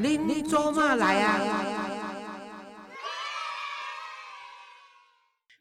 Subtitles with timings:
[0.00, 1.40] 恁做嘛来啊？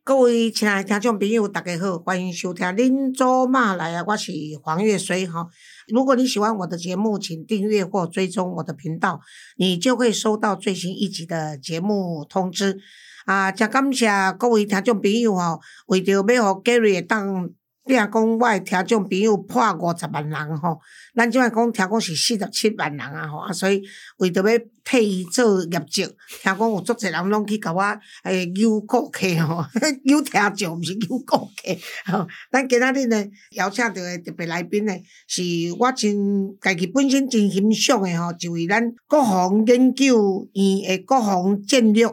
[0.04, 4.32] 各位亲爱的听众朋友，大家好，欢迎收听《您做嘛来啊》，我是
[4.62, 5.48] 黄月水哈。
[5.88, 9.20] 如果你喜欢我的节目，请订阅或追踪我的频道，
[9.56, 12.78] 你就会收到最新一集的节目通知。
[13.26, 17.50] 啊，真感谢各位听众朋友吼，为着要互 Gary 当。
[17.88, 20.80] 比如讲，我诶听众朋友破五十万人吼，
[21.16, 23.82] 咱即摆讲听讲是四十七万人啊吼，啊所以
[24.18, 27.82] 为着要替伊做业绩，听讲有足侪人拢去甲我
[28.24, 29.66] 诶邀顾客吼，
[30.06, 32.28] 邀听众毋是邀顾客吼。
[32.52, 34.94] 咱今仔日呢邀请到诶特别来宾呢，
[35.28, 35.42] 是
[35.80, 42.08] 我真家己本身真欣赏诶吼，一位咱国防研究院诶国防战略。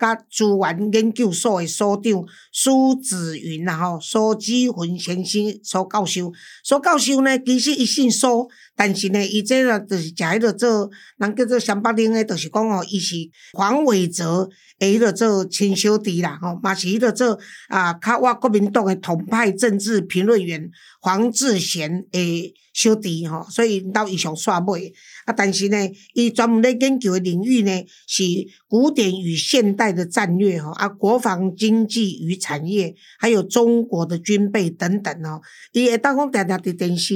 [0.00, 6.32] 甲资源研究所诶所长苏子云啊吼，苏子云先生苏教授，
[6.64, 8.48] 苏教授呢，其实伊姓苏，
[8.82, 13.14] 但是呢，伊这个就是食迄个做，人叫做湘北岭诶，就是讲哦，伊是
[13.52, 20.70] 黄伟哲诶，迄个做亲小弟啦吼，嘛是迄个做啊，较我国民党诶统派政治评论员
[21.02, 22.54] 黄志贤诶。
[22.72, 24.94] 小弟吼，所以到伊上煞尾
[25.26, 25.34] 啊！
[25.36, 25.76] 但是呢，
[26.14, 28.22] 伊专门咧研究的领域呢，是
[28.68, 35.42] 古典与现代的战略吼，啊，国防经济与产业，还有中国的军备等等吼。
[35.72, 37.14] 伊会当讲定定伫电视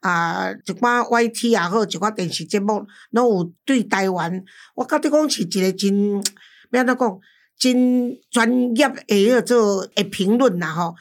[0.00, 4.44] 啊，一寡 YT 也好，一寡电视节目，拢有对台湾，
[4.74, 6.14] 我觉得讲是一个真，
[6.70, 7.20] 要安怎讲，
[7.58, 10.94] 真专业诶个做诶评论啦吼。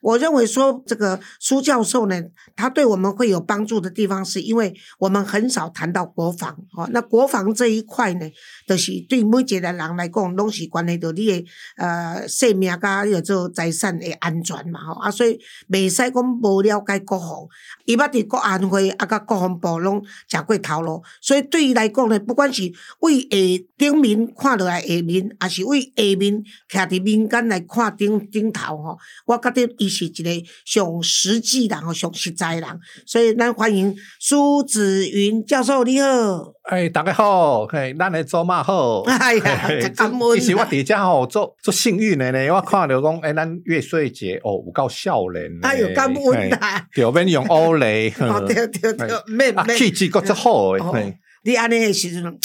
[0.00, 2.22] 我认为说这个苏教授呢，
[2.54, 6.88] 他对我们会有帮助的地方，是因为我们很少谈到国防哦。
[6.92, 8.30] 那国防这一块呢，
[8.66, 11.44] 就是对每一个人来讲，拢是关系到你的
[11.76, 15.36] 呃生命甲叫做财产的安全嘛啊，所以
[15.68, 17.28] 未使讲无了解国防，
[17.84, 22.62] 伊捌伫国安会啊，甲国防部拢食过头路，所以对伊来讲呢，不管是
[23.00, 29.87] 为下顶面看落来下面，还是为下面徛伫民间来看顶顶头吼，我觉得。
[29.88, 30.30] 是一个
[30.64, 36.08] 上实际人吼，上实在人，所以咱欢迎苏子云教授，你好。
[36.64, 39.02] 哎，大家好，嘿，咱来做嘛好。
[39.02, 40.38] 哎呀，感恩。
[40.38, 45.50] 其实我伫遮吼做做幸运的呢，我看到讲，哎，咱月岁节哦，有够少年。
[45.62, 48.12] 哎呦，感恩用欧雷。
[48.20, 49.76] 哦，对对对，没没。
[49.76, 51.18] 气质够足好诶。
[51.44, 52.38] 你安尼时阵。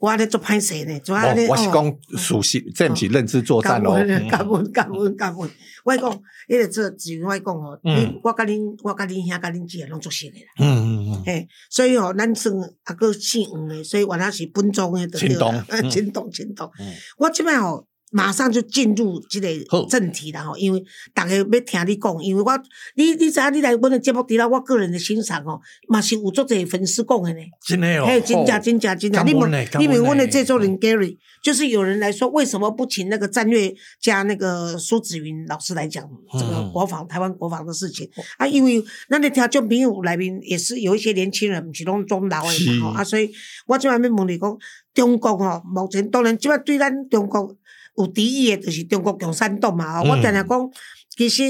[0.00, 1.48] 我咧做歹势呢，做安尼哦。
[1.50, 3.94] 我是讲熟悉，这毋是认知作战咯。
[3.94, 5.50] 感恩感恩感恩感恩。
[5.88, 7.78] 我讲，迄个做志云，我讲吼，
[8.22, 10.52] 我甲恁，我甲恁兄，甲恁姐拢做熟诶啦。
[10.58, 11.22] 嗯嗯嗯。
[11.24, 12.54] 嘿，所以吼，咱算
[12.84, 15.64] 啊个姓黄诶，所以原来是本庄诶，对了。
[15.90, 16.70] 青东 青东。
[17.16, 17.86] 我即摆吼。
[18.10, 19.48] 马上就进入这个
[19.88, 20.82] 正题了吼，因为
[21.12, 22.62] 大家要听你讲，因为我
[22.94, 27.40] 你你知影你来阮的节目，除了我个人的欣赏哦，嘛是有足侪粉丝讲的呢。
[27.66, 29.22] 真的哦，嘿，真假真假真假。
[29.22, 38.08] 你们你们问的这种人 Gary，就是有人来说，为什么不请那个战略家那个苏子云老师来讲这个国防台湾国防的事情
[38.38, 38.46] 啊？
[38.46, 43.30] 因为那你听就朋友来宾也是有一些年轻人，不是拢中老的嘛吼啊，所以
[43.66, 44.56] 我即下要问你讲，
[44.94, 47.54] 中国吼目前当然即摆对咱中国。
[47.98, 50.00] 有敌意的，就是中国共产党嘛。
[50.02, 50.70] 我常常讲，
[51.16, 51.42] 其实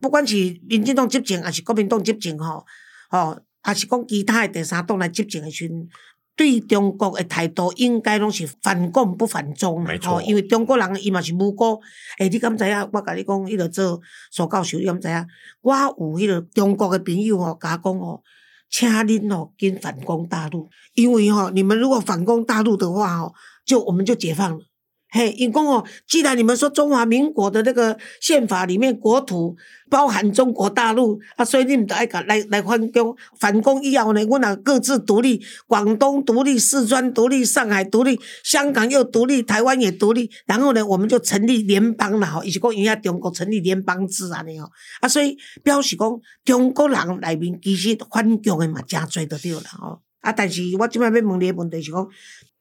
[0.00, 0.34] 不管是
[0.68, 2.64] 民进党执政，还是国民党执政，吼，
[3.10, 5.68] 吼，还是讲其他的第三党来执政的时，
[6.36, 10.22] 对中国的态度应该拢是反共不反中没错。
[10.22, 11.80] 因为中国人伊嘛是无辜。
[12.20, 12.88] 诶，你敢知影？
[12.92, 14.00] 我甲你讲，迄个做
[14.30, 15.26] 苏教授，你敢知影？
[15.62, 18.22] 我有迄个中国的朋友吼，甲我讲吼，
[18.70, 23.34] 请恁吼跟反攻大陆，因为吼，你们如果反攻大陆的话吼，
[23.66, 24.64] 就我们就解放了。
[25.10, 29.56] 嘿，因公哦，既然你们说中华民国的那个宪法里面国土
[29.88, 44.70] 包含中国大陆啊，所以你们都爱讲来来反攻反攻以后呢，我俩各自独立，广东独立，四川独立，上海独立，香港又独立，台湾也独立，然后呢，我们就成立联邦了吼，伊是讲伊下中国成立联邦制安尼吼，
[45.00, 52.06] 啊，所以表示讲中国人内面其实反共的嘛真多得着了吼，啊，但是我即摆要问你个问题是讲。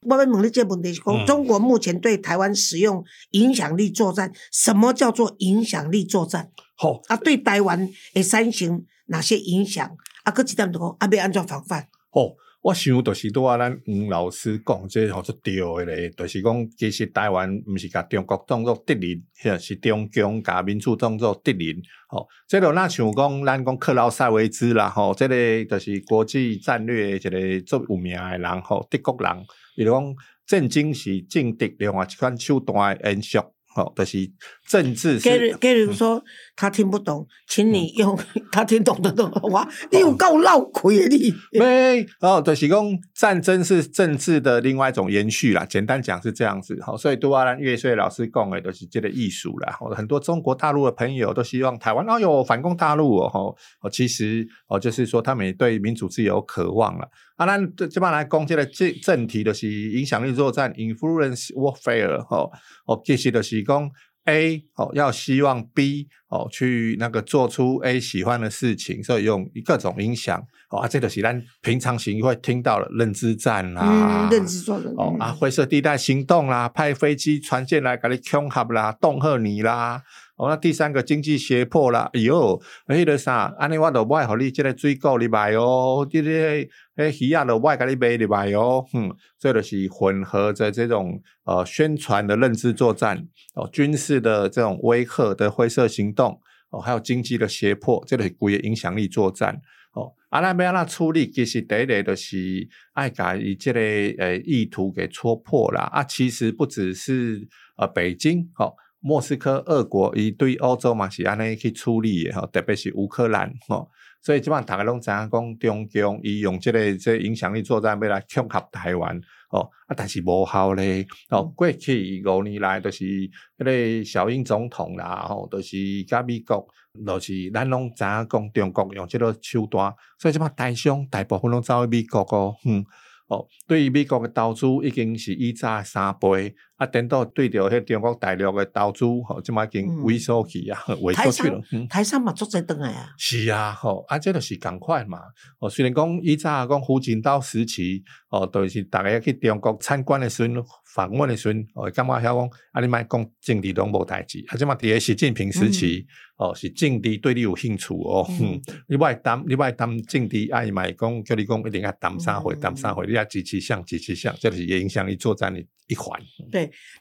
[0.02, 6.52] 我要问你这个问题是讲，嗯中国目前对台湾使用影响力作战，什么叫做影响力作战？
[6.76, 9.90] 好，啊，对台湾会产生哪些影响？
[10.24, 11.88] 啊，搁一点就讲，啊，要安怎防范？
[12.12, 21.82] 哦，我想就是拄啊，咱黄老师讲，这好做对的咧，就是讲，其实台湾毋是甲中国当做敌人，或是中共甲民主当做敌人。
[22.10, 29.46] 吼、这个那像讲，咱讲克劳塞维兹啦，吼、这个就是国际战略的一个最有名的人，吼、德国人，
[29.78, 30.16] 伊就讲
[30.46, 33.38] 战争是政敌另外一款手段的延续，
[33.68, 34.30] 吼、就是
[34.68, 35.58] 政治给是。
[35.58, 36.22] 给如说
[36.58, 38.18] 他听不懂，请你用
[38.52, 41.34] 他听懂的东话，你有够绕亏的你。
[41.58, 42.84] 没哦，就是讲
[43.14, 45.64] 战争是政治的另外一种延续啦。
[45.64, 49.78] 简单讲是这样子，好，所以杜阿兰月穗老师讲的都是这个艺术啦。
[49.80, 57.08] 哦很多中国大陆的朋友都希望台湾哦有反攻大陆哦，吼哦，其实哦就是说他们也对民主自由渴望了。
[57.36, 62.52] 啊，咱这这帮来攻这个正正题就是影响力作战 （influence warfare） 吼
[62.88, 63.88] 哦，其实就是讲
[64.28, 74.92] A 哦要希望 B 哦去那个做出 A 喜欢的事情，所以用各种音响哦啊，这就是咱平常行会听到了认知战啦，嗯，认知作战。
[74.98, 80.04] 哦啊，灰色地带行动啦，派飞机、船舰来给你恐吓啦、恫吓你啦。
[80.36, 89.10] 哦，那第三个经济胁迫啦，哎呦，迄个啥，安尼我都不爱互你即个水果入来哦，即、个迄鱼啊，都不爱甲你买入来哦，嗯，
[89.40, 93.26] 这就是混合着这种呃宣传的认知作战，
[93.56, 99.62] 哦，军事的这种威吓的灰色行动，哦，还有经济的胁迫，这个是规个影响力作战。
[99.98, 101.30] 哦，啊，咱要安怎处理？
[101.32, 105.82] 其实第一个就是爱甲伊即个诶意图给戳破啦。
[105.92, 107.48] 啊，其实不只是
[107.78, 113.90] 呃北京，吼、莫斯科、俄国，伊对欧洲嘛是安尼去处理的吼，特别是乌克兰，吼、
[114.22, 119.20] 所以即摆大家拢知影讲中共伊用即、个即、个影响力作战要来恐吓台湾。
[119.50, 121.06] 哦，啊，但是无效咧。
[121.30, 126.68] 哦，过去五年来，就是迄个小英总统啦，吼、就是甲美国，
[127.06, 132.86] 就是咱拢知影讲中国用即个手段，所以即摆台商大部分拢走去美国哦，嗯。
[133.30, 141.62] 哦，对于美国嘅投资已经是以早的三倍，啊，等到对着迄中国大陆嘅投资，吼、即马已经嗯萎缩去啊， 萎缩去了。
[141.72, 145.20] 嗯台商嘛做这等来啊，是啊，吼、啊，这就是共款嘛。
[145.60, 150.64] 哦，虽然讲以早讲胡锦涛时期，哦，就是大家去中国参观的时阵、
[150.94, 154.44] 访问的时阵，哦，感觉遐讲，啊，你莫讲政治拢无代志。
[154.48, 156.06] 啊，即嘛伫个习近平时期，
[156.38, 166.20] 哦，是政治对你有兴趣哦，嗯嗯，你莫谈，你莫谈政治，啊，伊嘛会讲叫你讲一定要谈三回，嗯谈啥回，你要支持向支持向，这就是影响力作战的一环。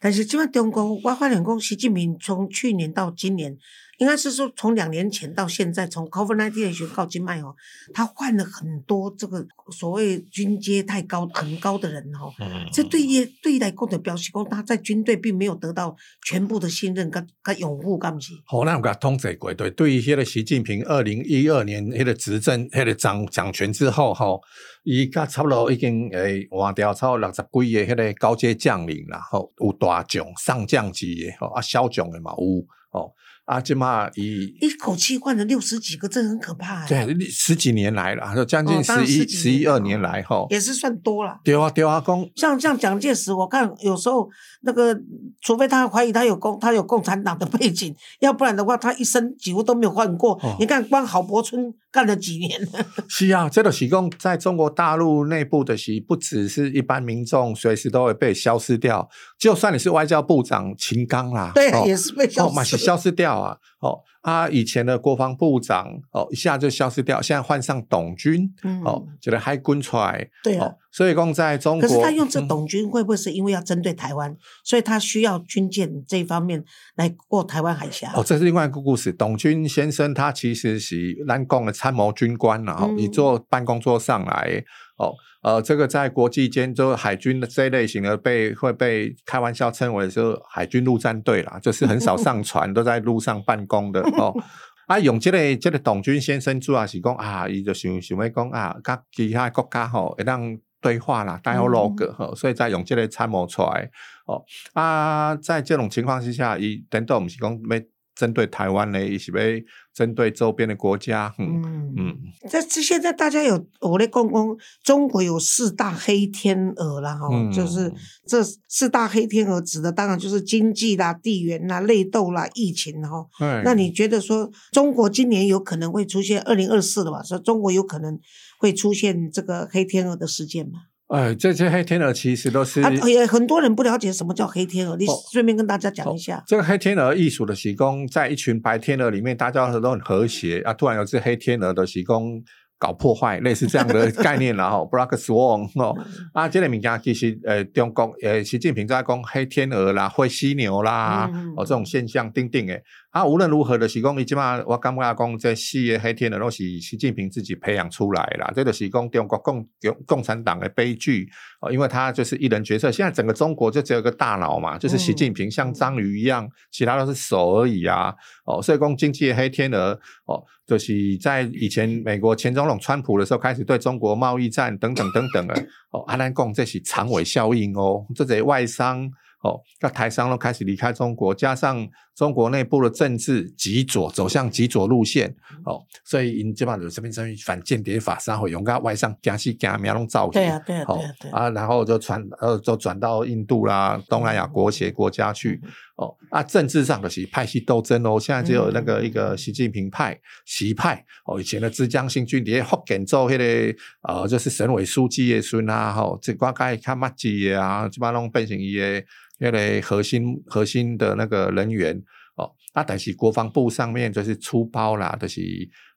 [0.00, 3.56] 但是即摆中国，我发现讲习近平从去年到今年，
[3.98, 7.54] 应该是说从两年前到现在，从 COVID-19 的宣告今麦哦，
[7.94, 15.96] 他换了很多这个所谓军阶太高很高的人哦，嗯这对于对于来讲的表示讲，他在军队并没有得到
[16.26, 18.32] 全部的信任跟跟拥护，干不是？
[18.44, 24.40] 好，咱有甲统计过，对，对于迄个习近平二零一二年迄个执政、迄个掌掌权之后，吼，
[24.84, 33.14] 伊甲差不多已经诶换掉超过六十几个迄个高阶将领啦，吼，有大将、上将级的，吼，啊小将的嘛有，吼，
[33.46, 34.54] 啊，即嘛一。
[34.60, 41.40] 一口气换了六十几个，这很可怕哎、对，十几年来了，就将近十一、十一二年来，哈，也是算多了。
[41.44, 44.28] 对啊，对啊，讲像像蒋介石，我看有时候
[44.62, 44.96] 那个，
[45.40, 50.32] 除非他怀疑他有共他有共产党的背景，要不然的话，他一生几乎都没有换过。
[50.42, 62.76] 哦你看，光郝柏村干了几年了， 是啊，这个是讲在中国大陆内部的习不只是一般民众随时都会被消失掉，就算你是外交部长秦刚啦，对，哦也是被消哦，嘛是。
[62.76, 63.57] 消失掉啊！
[63.81, 76.64] 哦啊，以前的国防部长哦，一下就消失掉，现在换上董军嗯哦，觉得还滚出来对啊哦，所以讲在中国，可是他用这嗯董军，会不会是因为要针对台湾，所以他需要军舰这一方面
[76.97, 78.12] 来过台湾海峡？
[78.16, 79.12] 哦，这是另外一个故事。
[79.12, 84.64] 董军先生他其实是南共的参谋军官然后嗯你坐办公桌上来
[84.97, 94.35] 哦，呃，这个在国际间就海军的这一类型的被会被开玩笑称为是海军陆战队啦，就是很少上 船，都在路上办公的哦。
[94.88, 103.91] 啊，用这个这个董军先生主要是讲啊，伊就想想要讲啊，甲其他国家吼会当对话啦，dialogue 吼、所以才用这个参谋出来
[104.26, 104.41] 哦。
[104.75, 107.81] 啊，在这种情况之下，伊等到毋是讲要
[108.16, 109.62] 针对台湾呢，也是被
[109.94, 112.16] 针对周边的国家，嗯嗯嗯，
[112.49, 117.92] 这这现在大家有我的公公，中国有四大黑天鹅啦，哈、嗯就是
[118.26, 123.26] 这四大黑天鹅指的当然就是经济啦、地缘啦、内斗啦、疫情哈。
[123.62, 127.23] 那你觉得说中国今年有可能会出现二零二四的吧？
[127.23, 128.18] 说中国有可能
[128.58, 130.80] 会出现这个黑天鹅的事件吗？
[131.08, 132.82] 哎，这些黑天鹅其实都是
[133.28, 136.42] 很多人不了解什么叫黑天鹅，你哦顺便跟大家讲一下。
[136.46, 140.75] 这个黑天鹅艺术的喜功，在一群白天鹅里面，大家都很和谐啊。
[140.75, 142.42] 突然有只黑天鹅的喜功
[142.76, 145.96] 搞破坏，类似这样的概念然后 Black Swan 哦
[146.34, 152.82] 啊，这个物件其实呃，中国呃，习近平在讲黑天鹅啦、灰犀牛啦，嗯哦这种现象定定诶。
[153.16, 161.26] 啊，无论如何的是讲，伊即马我感觉讲这四个黑天鹅都是习近平自己培养出来的啦，这个是讲中国共共共产党的悲剧
[161.62, 162.92] 哦，因为他就是一人决策。
[162.92, 168.14] 现在整个中国就只有一个大脑嘛，就是习近平像章鱼一样，其他都是手而已啊。
[168.44, 175.54] 哦，所以讲经济的黑天鹅哦，就是在以前美国前总统川普的时候开始对中国贸易战等等等等的
[175.90, 179.11] 哦，阿兰共这是长尾效应哦，这些外商。
[179.42, 185.28] 哦，那台商都开始离开中国，加上中国内部的政治极左，走向极左路线，
[185.66, 191.38] 哦，所以因基本上就这边等于反间谍法然后用个外商加西加苗拢造对啊，对啊，对啊，对啊。
[191.38, 195.61] 啊，然后就传呃，就转到印度啦、东南亚国协国家去
[195.96, 196.16] 哦。
[196.30, 209.04] 啊，政治上的是派系斗争哦，现在只有那个一个习近平派、习派哦，以前的浙江新军伫福建做迄个呃，就是省委书记的孙啊，吼，这瓜该看马基的啊，基本上变成伊的
[209.38, 211.97] 迄个核心核心的那个人员
[212.37, 212.50] 哦。
[212.73, 215.40] 啊，但是国防部上面就是出包啦，就是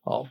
[0.04, 0.26] 哦。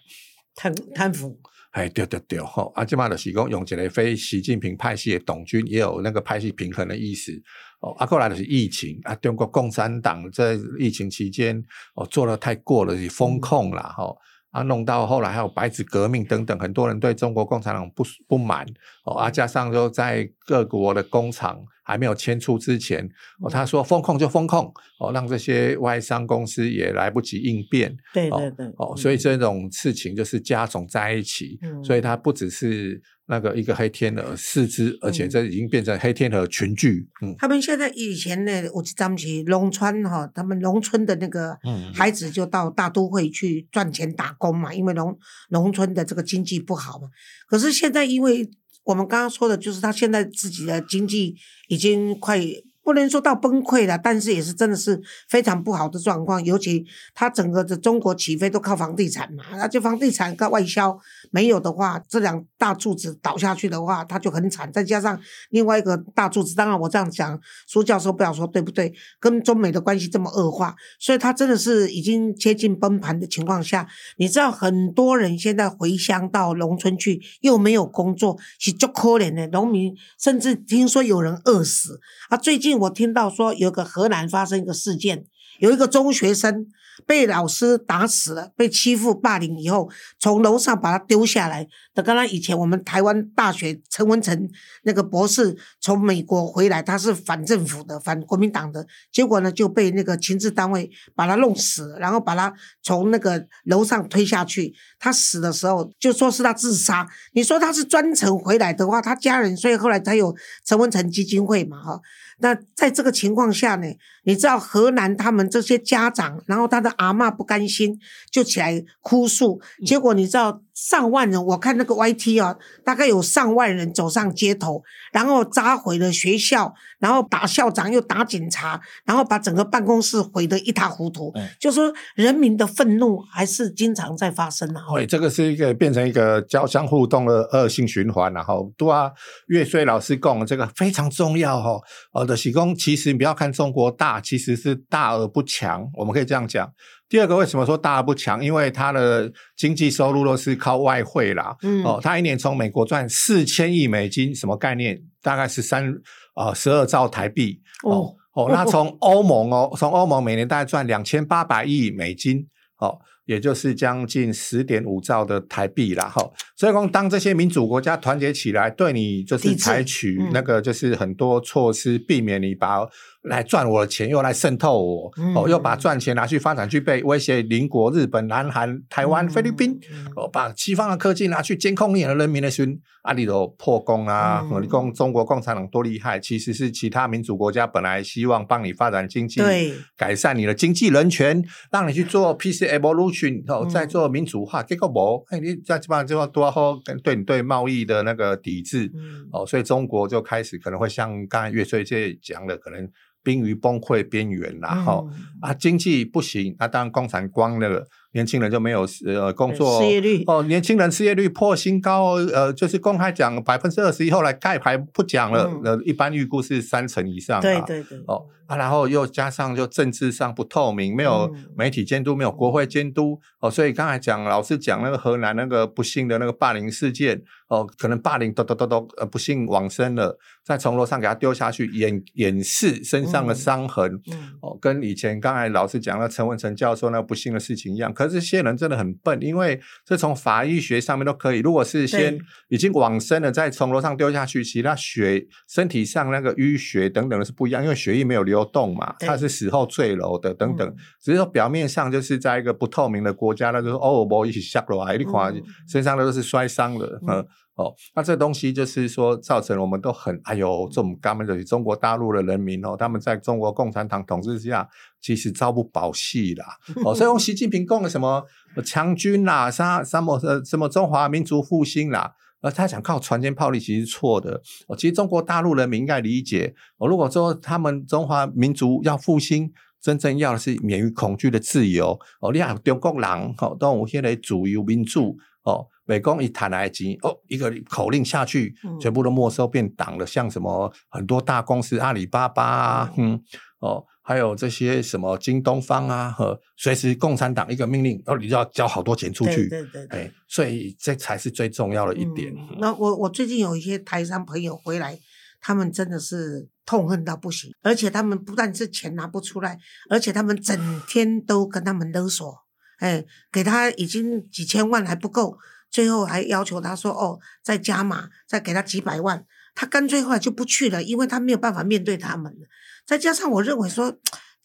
[0.61, 1.39] 贪贪腐，
[1.71, 7.31] 哎，对对对，吼，啊，即马就是讲用一个非习近平派系的董军，也有那个派系平衡的意思。
[7.79, 11.63] 哦，啊，过来就是疫情啊，中国共产党在疫情期间
[11.95, 14.19] 哦做的太过了，是风控啦，吼、
[14.51, 18.67] 啊，弄到后来还有白纸革命等等，很多人对中国共产党不不满
[19.05, 23.03] 哦，啊，加上就在各国的工厂还没有迁出之前，
[23.41, 31.83] 哦，他说风控就风控，哦，让这些外商公司也来不及应变，对对对，哦，所以这种事情就是加总在一起，嗯。
[31.83, 37.09] 所以它不只是那个一个黑天鹅四只，而且嗯这已经变成黑天鹅群聚。
[37.23, 37.35] 嗯。
[37.39, 41.91] 他们现在以前呢，我记咱们去农村哈，他们农村的那个嗯。
[41.95, 45.19] 孩子就到大都会去赚钱打工嘛，因为农
[45.49, 47.09] 农村的这个经济不好嘛。
[47.47, 48.51] 可是现在，因为
[48.89, 51.37] 我们刚刚说的，就是他现在自己的经济
[51.69, 52.41] 已经快
[52.89, 56.43] 不能说到崩溃了，但是也是真的是非常不好的状况。
[56.43, 60.99] 尤其他整个的中国起飞都靠房地产嘛，那就房地产跟外销
[61.31, 64.73] 没有的话，这两大柱子倒下去的话，他就很惨。
[64.73, 68.95] 再加上另外一个大柱子，当然我这样讲，苏教授不要说对不对？
[69.21, 82.37] 跟中美的关系这么恶化，所以他真的是已经接近崩盘的情况下，你知道很多人现在回乡到农村去，又没有工作，是足可怜的农民，甚至听说有人饿死啊。
[82.39, 85.25] 最近我听到说，有个河南发生一个事件，
[85.59, 86.67] 有一个中学生
[87.07, 91.69] 被老师打死了，被欺负霸凌以后，从楼上把他丢下来。
[91.99, 94.49] 等刚刚以前我们台湾大学陈文成
[94.85, 104.73] 那个博士从美国回来，他是反政府的、反国民党的，结果呢就被那个情治单位把他弄死，然后把他从那个楼上推下去。
[105.01, 112.01] 他死的时候就说是他自杀，你说他是专程回来的话，他家人，所以后来才有陈文成基金会嘛，哈。
[112.41, 113.89] 那在这个情况下呢，
[114.23, 117.99] 你知道河南他们这些家长，然后他的阿嬷不甘心，
[118.31, 124.81] 就起来哭诉，结果你知道上万人，我看那个 YT 啊，大概有上万人走上街头，
[125.13, 131.33] 然后砸毁了学校，然后打校长又打警察，然后把整个办公室毁得一塌糊涂。
[131.35, 134.83] 嗯就说人民的愤怒还是经常在发生啊。
[134.95, 139.11] 对，这个是一个变成一个交相互动的恶性循环然后对啊，
[139.49, 141.81] 岳岁老师讲的这个非常重要哈。
[142.13, 146.71] 哦的喜功，其实你不要看中国大，其实是大而不强，我们可以这样讲。
[147.09, 148.45] 第二个，为什么说大而不强？
[148.45, 151.57] 因为它的经济收入都是靠外汇啦。
[151.63, 155.01] 嗯哦，它一年从美国赚四千亿美金，什么概念？
[155.23, 155.95] 大概是三
[156.35, 157.61] 呃十二兆台币。
[157.85, 162.47] 哦哦哦，那从欧盟哦，从欧盟每年大概赚两千八百亿美金。
[162.79, 172.87] 哦，也就是将近十点五兆的台币啦，哈，所以说当这些民主国家团结起来，对你就是采取嗯那个就是很多措施，避免你把
[173.29, 175.35] 来赚我的钱，又来渗透我，嗯。
[175.35, 184.47] 哦，又把赚钱拿去发展，去被威胁邻国日本、南韩、台湾、嗯菲律宾，嗯哦，把西方的科技拿去监控你的人民的时候，啊，你都破功啊！
[184.51, 184.63] 嗯。
[184.63, 189.75] 你共中国共产党多厉害，其实是其他民主国家本来希望帮你发展经济，对。
[189.97, 198.91] 改善你的经济人权，让你去做 PC evolution 哦，嗯再做民主化，结果无，哎，你在基本上就要多好对你对贸易的那个抵制。
[198.95, 199.29] 嗯。
[199.33, 202.89] 哦，所以中国就开始可能会像刚才岳穗这讲的，可能
[203.29, 205.13] 濒于崩溃边缘啦，哈、嗯。
[205.43, 215.63] 啊，经济不行，那、当然共产光了，年轻人就没有呃工作失业率哦，年轻人失业率破新高哦，呃，就是公开讲百分之二十一，后来盖牌不讲了，嗯。
[215.65, 221.45] 呃，一般预估是三成以上、啊，对对对，哦啊，然后又加上就政治上不透明，没有嗯。
[221.55, 233.37] 媒体监督，没有国会监督哦，所以刚才讲老师讲那个河南那个不幸的那个霸凌事件哦，可能霸凌都都都都呃不幸往生了，再从楼上给他丢下去掩掩饰身上的嗯。
[233.37, 234.01] 伤痕。
[234.11, 234.33] 嗯。
[234.41, 241.41] 哦，跟以前刚才老师讲了陈文成教授那个不幸的事情一样，可是这些人真的很笨，因为这从法医学上面都可以。
[241.41, 242.17] 如果是先
[242.49, 250.77] 已经往生了，再从楼上丢下去，其他血身体上那个淤血等等的是不一样，因为血液没有流动嘛，对它是死后坠楼的等等嗯。
[251.03, 257.27] 只是说表面上就是在一个不透明的国家，那就是哦，我一起下落啊，你看嗯身上都是摔伤的，嗯。
[257.59, 264.69] 哦，那这东西就是说，造成我们都很哎呦，这种他们的中国大陆的人民哦，他们在中国共产党统治之下，
[265.01, 266.47] 其实朝不保夕啦。
[266.85, 268.25] 哦，所以用习近平讲的什么
[268.65, 272.15] 强军啦，啥什么呃什么中华民族复兴啦。
[272.41, 274.41] 呃，他想靠船坚炮利，其实是错的。
[274.69, 281.99] 哦，其实中国大陆人民应该理解，哦，如果说他们中华民族要复兴，真正要的是免于恐惧的自由。
[282.21, 290.07] 哦，你看中国人，哦，都有现在自由民主，哦，美工一谈来钱，哦，一个口令下去，嗯全部都没收变党了。
[290.07, 293.19] 像什么很多大公司，阿里巴巴啊，嗯，
[293.61, 299.49] 哦，还有这些什么京东方啊，和随时共产党一个命令，哦，你就要交好多钱出去。
[299.49, 302.31] 对对对对哎，所以这才是最重要的一点。
[302.37, 304.99] 嗯那我我最近有一些台商朋友回来，
[305.41, 312.35] 他们真的是痛恨到不行，而且他们不但是钱拿不出来，而且他们整天都跟他们勒索，
[312.81, 313.03] 哎，
[313.33, 315.39] 给他已经几千万还不够，
[315.71, 322.47] 最后还要求他说哦，再加码，再给他几百万，他干脆后来就不去了，因为他没有办法面对他们了。
[322.87, 323.99] 再加上我认为说。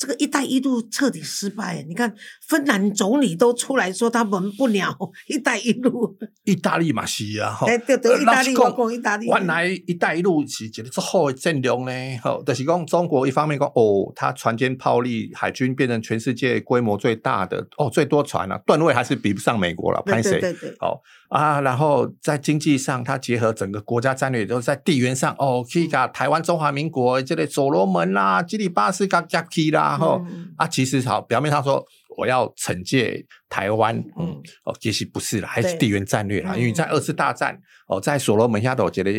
[0.03, 2.13] 这个“一带一路”彻底失败，你看
[2.45, 4.93] 芬兰总理都出来说他们不鸟
[5.27, 7.65] “一带一路”，意大利嘛是啊，吼。
[7.67, 11.91] 哎，对对，意大利，讲讲意大利，原来“一带一路”是一个最好的阵容呢，
[12.21, 20.41] 吼，就是讲中国一方面讲哦，它船坚炮利，海军变成全世界规模最大的哦，最多船啊，段位还是比不上美国了，对拍谁？
[20.41, 20.69] 对对。
[20.69, 21.01] 对，好
[21.33, 30.53] 啊，然后在经济上，它结合整个国家战略，就是在地缘上哦，可以把台湾中华民国这类所罗门啦、基里巴斯加加基啦，吼、嗯。
[30.57, 31.83] 啊，其实好，表面上说
[32.17, 34.25] 我要惩戒台湾，嗯。
[34.25, 36.59] 嗯，哦，其实不是啦，还是地缘战略啦，嗯。
[36.59, 37.55] 因为在二次大战
[37.87, 39.11] 哦，在所罗门下头这个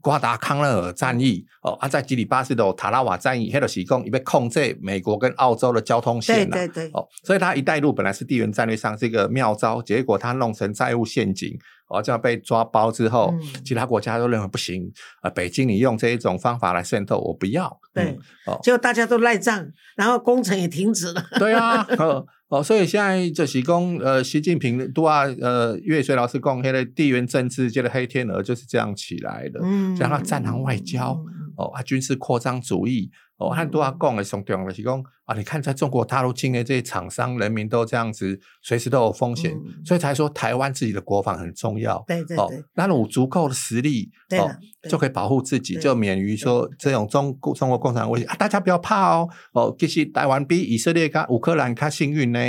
[0.00, 11.54] 瓜达康勒尔战役哦，啊，在吉里巴斯的塔拉瓦战役，黑的西贡也被控制美国跟澳洲的交通对线啦，对对，哦，所以它“一带一路”本来是地缘战略上是一个妙招，结果它弄成债务陷阱，
[11.88, 13.62] 哦，这样被抓包之后，嗯。
[13.64, 14.90] 其他国家都认为不行，
[15.22, 17.80] 呃，北京你用这一种方法来渗透，我不要。
[17.92, 18.04] 对。
[18.04, 21.24] 嗯，哦，结果大家都赖账，然后工程也停止了。
[21.38, 29.96] 对啊， 哦哦，所以现在就是讲，呃，习近平都啊，呃，岳水老师讲，黑的地缘政治界的黑天鹅就是这样起来的，嗯。
[29.96, 31.18] 加上战狼外交，
[31.56, 33.10] 哦，啊，军事扩张主义，
[33.48, 41.96] 哦，和都要讲的上重要的是讲啊，你看在中国大陆境内这些厂商人民都这样子，随时都有风险，嗯所以才说台湾自己的国防很重要。
[41.96, 44.50] 哦对对对，，那有足够的实力，哦
[44.88, 48.34] 就可以保护自己，就免于说这种中中国共产党威胁啊！
[48.34, 52.40] 大家不要怕哦，哦，其实台湾比以色列跟乌克兰较幸运呢，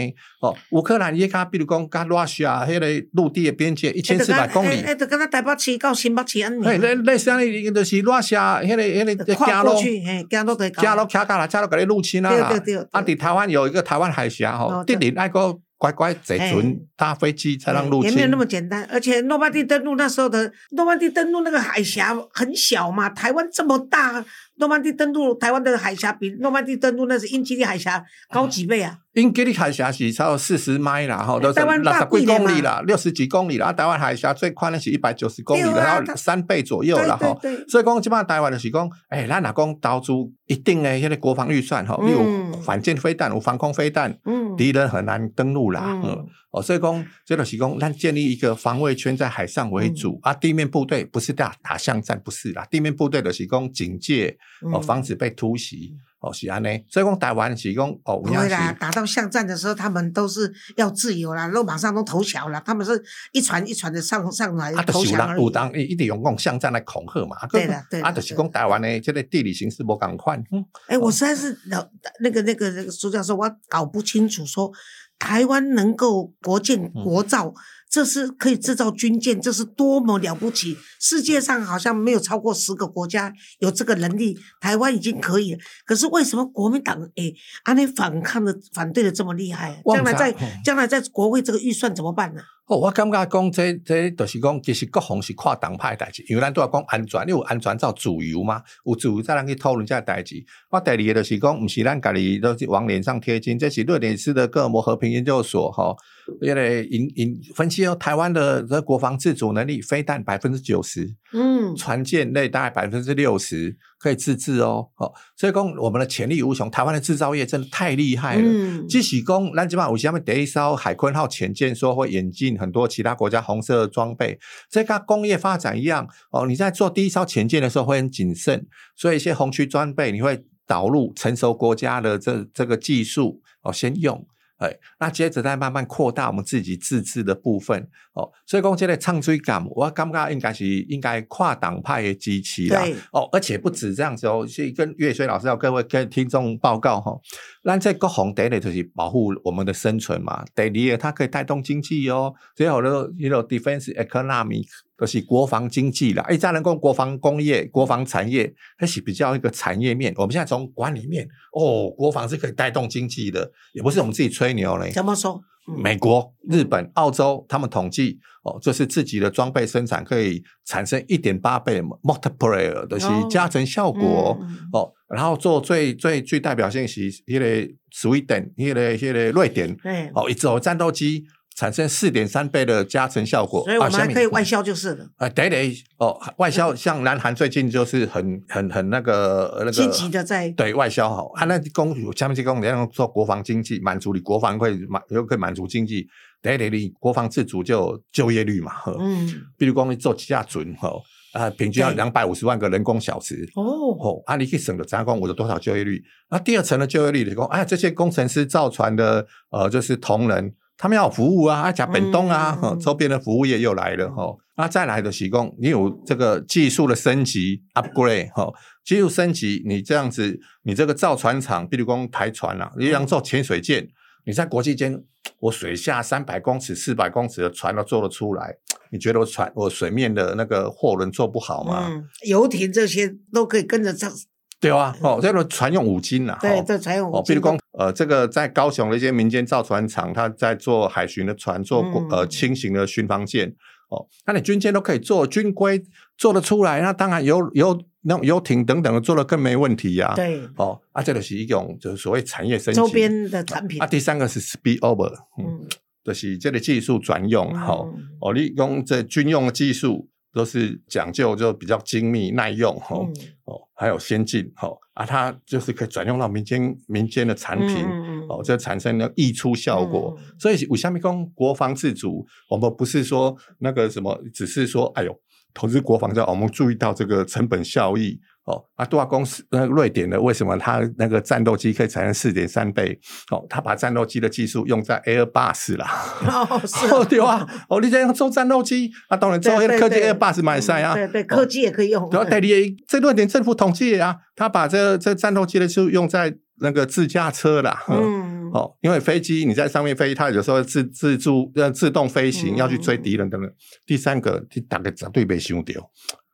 [0.41, 9.71] 哦，乌克兰也较比如讲跟罗西亚迄个陆地的边界一千四百公里，哎，就跟他台北市到新北市安尼，哎，类类似安尼，就是罗西亚迄个迄个跨加路。
[9.73, 12.49] 过去，嘿，加路对，加罗卡卡啦，加罗给你入侵啊啦！
[12.49, 18.11] 对对对啊，台湾有一个台湾海峡吼，哦对地理那个乖乖坐船哎搭飞机才能入侵。
[18.11, 18.87] 也没有那么简单。
[18.91, 24.23] 而且诺曼底登陆那时候的诺曼底登陆那个海峡很小嘛，台湾这么大，
[24.57, 28.97] 诺曼底登陆台湾的海峡比诺曼底登陆那是英吉利海峡高几倍啊？
[29.13, 33.67] 英吉利海峡是超过四十迈啦，哈，都是台湾大六十几公里啦，六十几公里啦。
[33.67, 37.37] 啊台湾海峡最宽的是一百九十公里的，对啊然后三倍左右啦，吼。
[37.41, 40.13] 对对对，所以讲，基本上台湾就是讲，诶、咱若讲投资
[40.47, 45.81] 一定的迄个国防预算吼，嗯你有反舰飞弹，有防空飞弹，嗯，敌人很难登陆啦。
[45.85, 54.37] 嗯嗯哦，所以讲，这就是讲，咱建立一个防卫圈在海上为嗯主、啊，地面部队不是打打巷战，不是啦，地面部队的是讲警戒
[54.71, 56.69] 哦，嗯防止被突袭哦，是安呢。
[56.87, 62.61] 所以讲，台湾是讲哦，不会啦，打到巷战的时候，他们都是要自由啦，都马上都投降了。
[62.63, 65.37] 他们是一船一船的上上来投降而已。
[65.37, 67.35] 人有当一定用讲巷战来恐吓嘛。
[67.37, 70.39] 啊对的对啦啊，就是讲台湾呢这个地理形势无共款。
[70.51, 71.83] 嗯哎，我实在是老
[72.19, 74.71] 那个那个那个苏教授，我搞不清楚说
[75.19, 77.53] 台湾能够国建嗯国造
[77.89, 80.75] 这是可以制造军舰，这是多么了不起！
[80.99, 85.59] 世界上好像没有超过十个国家有这个能力，台湾已经可以了。
[85.85, 89.79] 可是为什么国民党诶，安尼反抗的反对的这么厉害？
[89.85, 92.41] 将来在将来在国会这个预算怎么办呢？
[92.67, 100.41] 哦，我感觉讲这这就是讲，其实国防是跨党派代志，因为咱都要讲安全，你有安全才有自由嘛，有自由才能去讨论这代志。
[100.69, 105.93] 我第二个就是讲，不是咱家己都是往脸上贴金，这是瑞典斯的哥尔摩和平研究所哈，
[106.41, 118.41] 因为引引分析哦，台湾的这国防自主能力，飞弹百分之九十，嗯，船舰类大概百分之六十可以自制哦，哦，所以讲我们的潜力无穷，台湾的制造业真的太厉害了。
[118.43, 122.59] 嗯，即使讲咱起码有下面第一艘海鲲号潜舰说会引进。
[122.59, 124.37] 很多其他国家红色装备，
[124.69, 126.45] 这跟工业发展一样哦。
[126.45, 134.27] 你在做第一艘潜舰的时候会很谨慎，所以一些红区装备你会导入成熟国家的这这个技术哦，先用。
[134.57, 138.31] 哎，那接着再慢慢扩大我们自己自制的部分哦。
[138.45, 142.81] 所以讲这个唱追感，我感觉应该是应该跨党派的机器啦。
[143.11, 147.19] 哦，而且不止这样子哦，是跟岳水老师要各位跟听众报告哈。
[147.63, 152.33] 那这国防第一就是保护我们的生存嘛，第二它可以带动经济哦。
[152.55, 154.63] 最后呢，一个 defense economy。
[155.03, 160.13] 就是国防经济啦，哎，再能够国防工业、国防产业，它是比较一个产业面。
[160.15, 164.91] 我们现在从管理面，哦，国防是可以带动经济的，也不是我们自己吹牛嘞。
[164.91, 165.41] 怎么说？
[165.77, 174.37] 美国、日本、澳洲，他们统计哦，就是自己的装备生产可以产生一点八倍 multiplier 的是加成效果
[174.71, 174.89] 哦。
[175.09, 177.45] 然后做最最最代表性是一个
[177.93, 179.77] Sweden，一个一个瑞典，
[180.15, 181.25] 哦，一种战斗机。
[181.55, 185.07] 产生四点三倍的加成效果，所以我们还可以外销就是了。
[185.17, 196.07] 啊，对对哦，外销像南韩最近就是很很很那个那个积极的在对外销好，啊，那公下面这工你要做国防经济，满足你国防会满又可以满足经济，
[196.41, 200.91] 对对你国防自主就就业率嘛，嗯，比如讲你做架准哈
[201.33, 203.47] 啊，平均要两百五十万个人工小时。
[203.55, 203.63] 哦。
[203.99, 206.03] 哦，啊，你可以省了加工，我有多少就业率？
[206.31, 210.51] 那第二层的就业率，你讲哎，这些工程师造船的呃，就是同仁。
[210.77, 214.35] 他们要服务啊，加本东啊，周边的服务业又来了哈。
[214.55, 218.51] 那再来的提供，你有这个技术的升级 upgrade 哈，
[218.85, 223.87] 技术升级，你这样子，你这个造船厂，比如讲台船啊，你想做潜水舰，
[224.25, 225.03] 你在国际间，
[225.39, 228.55] 我水下三百公尺、四百公尺的船都做得出来，
[228.91, 231.89] 你觉得我船我水面的那个货轮做不好吗？
[232.27, 234.11] 游艇这些都可以跟着上。
[234.59, 237.19] 对啊，哦，这个船用五金呐，对，这船用五金。
[237.19, 243.49] 哦，比如讲，呃，这个在高雄的一些民间造船厂，他在做海巡的船，做呃轻型的巡防舰，
[243.89, 245.83] 哦，那你军舰都可以做，军规
[246.17, 250.13] 做得出来，那当然游游那种游艇等等的做的更没问题呀。
[250.15, 253.81] 对，哦，啊，这个是一种就是所谓产业升级，周边的产品。
[253.81, 255.67] 啊，第三个是 speed over，嗯，
[256.03, 257.87] 就是这个技术转用，好，
[258.21, 260.09] 哦，你用这军用的技术。
[260.33, 262.97] 都是讲究就比较精密耐用哈
[263.45, 267.85] 哦，还有先进哈啊，它就是可以转用到民间民间的产品
[268.27, 270.17] 哦，这产生了溢出效果。
[270.39, 275.15] 所以五下面讲国防自主，我们不是说那个什么，只是说哎呦，
[275.53, 278.19] 投资国防在我们注意到这个成本效益。
[278.45, 279.45] 哦，啊，多少公司？
[279.51, 282.99] 那瑞典的为什么它那个战斗机可以产生四点三倍？
[283.31, 285.87] 哦，它把战斗机的技术用在 Airbus 啦。
[286.27, 287.47] 哦， 是对啊。
[287.69, 290.93] 哦，你这样做战斗机，啊，当然做科技 Airbus 买晒啊。
[290.93, 292.09] 对对，科技也可以用。
[292.09, 297.83] 对啊，代理这瑞典政府统计啊，他把这这战斗机的技术用在那个自驾车啦。
[297.87, 298.51] 嗯。
[298.53, 303.49] 哦，因为飞机你在上面飞，它有时候自自助呃自动飞行，要去追敌人等等。
[303.85, 305.81] 第三个，你大概绝对被凶掉。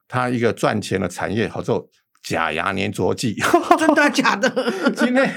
[0.10, 1.88] 它一个赚钱的产业，好做。
[2.22, 3.34] 假牙粘着剂，
[3.80, 4.50] 真的假的？
[4.94, 5.34] 今天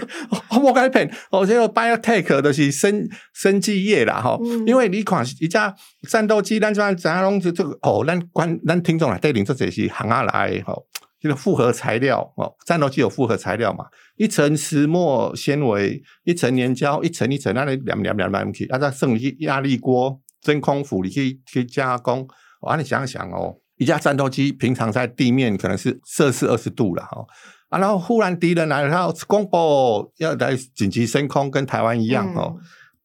[0.60, 4.36] 我改片，我这个 biotech 的是生生技业啦，哈。
[4.66, 5.72] 因为你看一架
[6.08, 10.74] 战斗机，咱这样怎样弄这个哦，咱观咱听众来带领这些是行下来哈。
[11.20, 13.84] 这个复合材料哦，战斗机有复合材料嘛？
[14.16, 22.26] 一层石墨纤维，一层粘胶，一层一层那里两两两两去，啊，再剩一压力锅、真空釜，你可以可以加工。
[22.60, 23.61] 啊，你想想哦。
[23.82, 27.26] 一架战斗机平常在地面可能是摄氏二十度了哈
[27.68, 32.56] 啊，然后忽然敌人来了，然后公布要来紧急升空，跟台湾一样哦，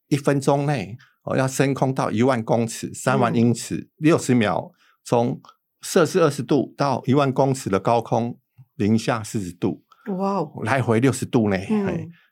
[0.06, 4.70] 一分钟内哦要升空到一万公尺、三万英尺，六十秒
[5.02, 5.40] 从
[5.80, 8.38] 摄氏二十度到一万公尺的高空，
[8.76, 9.82] 零下四十度，
[10.16, 11.56] 哇哦，来回六十度呢。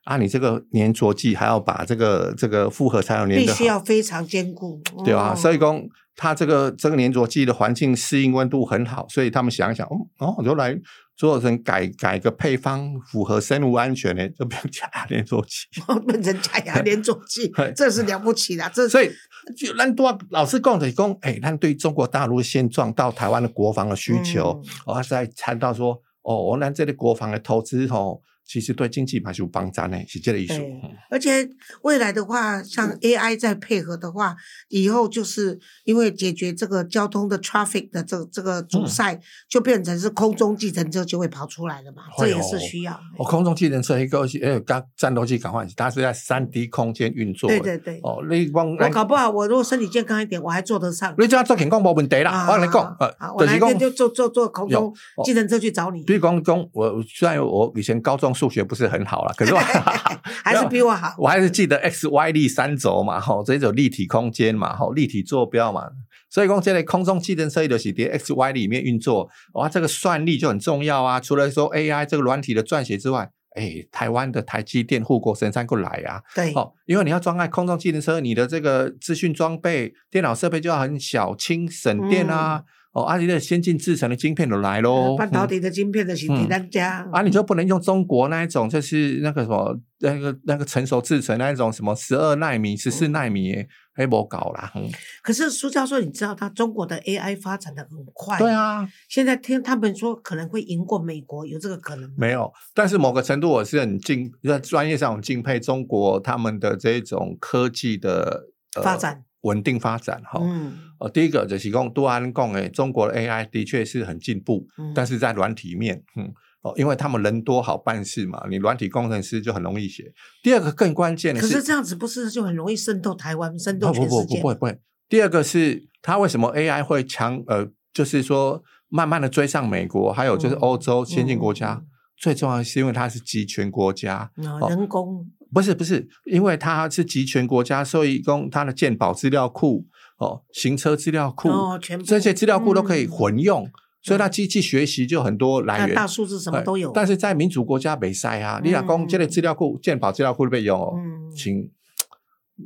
[0.05, 5.35] 啊，你这个粘着剂还要把这个这个复合材料粘，必须要非常坚固，对吧？
[5.35, 5.83] 所以讲。
[6.19, 9.87] 它这个这个粘着剂的环境适应温度很好，所以他们想一想，
[10.17, 10.75] 哦，原来
[11.15, 15.67] 做成改改个配方符合生物安全的， 就不用加连坐器。
[16.09, 18.67] 变成假牙连坐器嘿，这是了不起的。
[18.73, 19.11] 这所以，
[19.55, 30.57] 就咱多老师讲的讲，哎，咱对中国大陆的现状到台湾的国防的需求，嗯我、哦、在谈到说，哦，咱这里国防的投资哦，其实对经济还是有帮助呢，是这个意思。
[30.57, 30.81] 对
[31.11, 31.49] 而且
[31.83, 34.37] 未来的话，像 AI 再配合的话，
[34.69, 42.93] 以后就是因为解决这个交通的 traffic 的这这个嗯阻塞，就变成是空中计程车就会跑出来了嘛，这也是需要。
[43.19, 47.59] 哦，空中计程车一个是，呃，刚战斗机赶快，它是在三 D 空间运作的。
[47.59, 51.15] 对对对，哦，你光我搞不好我如果身体健康一点，我还做得上。
[51.19, 52.47] 你这样做情况没问题啦。
[52.49, 59.59] 我跟你讲，啊呃，我哪一就是讲天就坐坐坐空中有计程车去找你，比如讲讲，我虽然我以前高中数学不是很好了，可是我
[60.45, 61.15] 还是比我好。
[61.19, 65.89] 我还是记得 x、y 力三轴嘛，吼，这种立体空间嘛，吼，立体坐标嘛。
[66.29, 71.19] 所以讲，这类空中计程车的是在 x、y 里面运作，哇，这个算力就很重要啊。
[71.19, 82.65] 除了说 AI 这个软体的撰写之外，哎，台湾的台积电护国神山过来啊，对，哦，因为你要装在空中计程车，你的这个资讯装备、电脑设备就要很小、轻、省电啊。
[82.97, 87.07] 哦，阿里的先进制成的晶片都来喽，嗯半导体的晶片的是嗯第咱家。
[87.13, 93.55] 啊，你就不能用中国那一种，就是那个什么，那个那个成熟制成那一种什么十二纳米、十四纳米，
[93.93, 94.73] 还没搞啦。
[94.75, 94.89] 嗯
[95.23, 102.15] 可是苏教授，你知道他中国的 AI 发展的很快，对，啊，现在听他们说可能会赢过美国，有这个可能吗？
[102.17, 110.41] 没有，但是某个程度我是很敬，在专业上很敬佩中国他们的这种科技的、呃发展稳定发展哈。
[110.43, 116.33] 嗯呃，第一个就是讲杜安讲诶，中国的 AI 的确是很进步，嗯，但是在软体面，嗯，
[116.63, 120.13] 哦，因为他们人多好办事嘛，你软体工程师就很容易写。
[120.43, 124.37] 第二个更关键的可是这样子不是就很容易渗透台湾、渗透不不不全世界？
[124.37, 124.79] 不不会不会。
[125.09, 131.75] 第二个是它为什么 AI 会强呃，就是说慢慢的追上美国，还有就是嗯欧洲先进国家。
[131.75, 131.87] 嗯嗯
[132.19, 139.85] 最重要的是因为它是集权国家，哦哦人工不是不是，因为它是集权国家，所以供它的鉴宝资料库、
[140.19, 143.69] 哦行车资料库、哦，全部这些资料库都可以嗯混用，
[144.03, 145.95] 所以它机器学习就很多来源。
[145.95, 146.93] 大数字什么都有哎。
[146.95, 151.71] 但是在民主国家没塞啊，你老公这类资料库、健保资料库被用哦，嗯请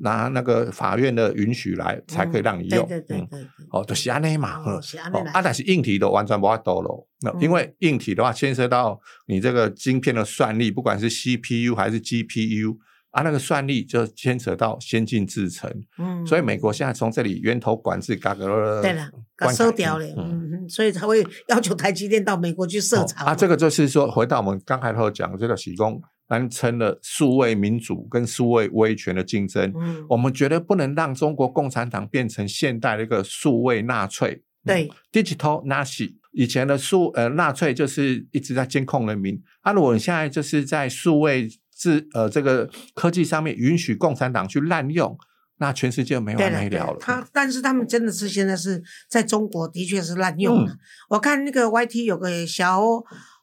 [0.03, 2.89] 拿那个法院的允许来才可以让你用。
[3.09, 3.27] 嗯
[3.71, 12.77] 哦，就是安内嘛，哦嗯是安尼哦啊，但是硬体都完全不法多咯，那嗯因为硬体的话牵涉到你这个晶片的算力，不管是 CPU 还是 GPU
[13.11, 34.43] 啊，那个算力就牵扯到先进制程，嗯，所以美国现在从这里源头管制，嘎个对了，给关卡收掉了，嗯嗯嗯，所以才会要求台积电到美国去设哦厂啊，这个就是说，回到我们刚才头讲这个喜功，完成了数位民主跟数位威权的竞争，嗯，我们绝对不能让中国共产党变成现代的一个数位纳粹。
[34.63, 41.49] 对，digital Nazi，以前的数呃纳粹就是一直在监控人民，啊，如果你现在就是在数位
[41.81, 45.17] 制呃这个科技上面允许共产党去滥用，
[45.57, 46.99] 那全世界没完没了了。
[47.01, 50.73] 他但是他们真的是现在是在中国的确是滥用了。
[50.73, 52.83] 嗯我看那个 YT 有个小